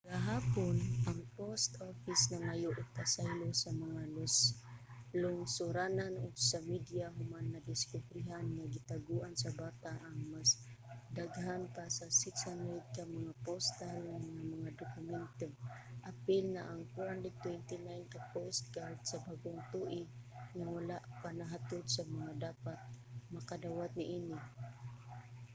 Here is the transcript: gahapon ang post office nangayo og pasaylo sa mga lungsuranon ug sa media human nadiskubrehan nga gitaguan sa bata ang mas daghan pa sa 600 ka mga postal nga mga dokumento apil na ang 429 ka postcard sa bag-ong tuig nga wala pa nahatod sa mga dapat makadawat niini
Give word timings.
gahapon 0.09 0.75
ang 1.09 1.19
post 1.39 1.71
office 1.89 2.23
nangayo 2.31 2.67
og 2.79 2.93
pasaylo 2.97 3.49
sa 3.63 3.69
mga 3.83 4.01
lungsuranon 5.21 6.13
ug 6.23 6.33
sa 6.49 6.57
media 6.71 7.05
human 7.17 7.47
nadiskubrehan 7.49 8.45
nga 8.55 8.65
gitaguan 8.75 9.33
sa 9.37 9.51
bata 9.63 9.91
ang 10.07 10.19
mas 10.33 10.51
daghan 11.17 11.63
pa 11.75 11.83
sa 11.97 12.07
600 12.23 12.95
ka 12.95 13.03
mga 13.17 13.33
postal 13.47 13.97
nga 14.33 14.43
mga 14.53 14.69
dokumento 14.81 15.47
apil 16.11 16.45
na 16.53 16.61
ang 16.71 16.81
429 16.93 18.13
ka 18.13 18.19
postcard 18.35 18.97
sa 19.09 19.17
bag-ong 19.25 19.61
tuig 19.73 20.09
nga 20.57 20.67
wala 20.75 20.97
pa 21.21 21.29
nahatod 21.39 21.85
sa 21.95 22.03
mga 22.15 22.31
dapat 22.45 22.79
makadawat 23.35 23.91
niini 23.97 24.39